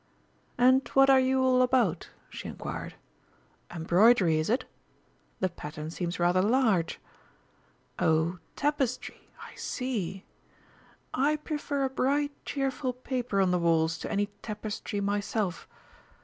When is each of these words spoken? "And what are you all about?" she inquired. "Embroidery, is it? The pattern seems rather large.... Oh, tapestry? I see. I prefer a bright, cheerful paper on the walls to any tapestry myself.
"And 0.57 0.81
what 0.95 1.11
are 1.11 1.19
you 1.19 1.43
all 1.43 1.61
about?" 1.61 2.09
she 2.27 2.47
inquired. 2.47 2.95
"Embroidery, 3.69 4.39
is 4.39 4.49
it? 4.49 4.65
The 5.41 5.47
pattern 5.47 5.91
seems 5.91 6.19
rather 6.19 6.41
large.... 6.41 6.99
Oh, 7.99 8.39
tapestry? 8.55 9.29
I 9.43 9.53
see. 9.55 10.25
I 11.13 11.35
prefer 11.35 11.83
a 11.83 11.89
bright, 11.91 12.31
cheerful 12.45 12.93
paper 12.93 13.39
on 13.41 13.51
the 13.51 13.59
walls 13.59 13.99
to 13.99 14.11
any 14.11 14.29
tapestry 14.41 15.01
myself. 15.01 15.67